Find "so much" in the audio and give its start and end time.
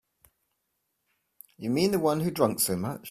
2.59-2.99